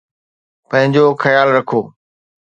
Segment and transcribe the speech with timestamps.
[0.69, 1.79] پنهنجو خيال رکو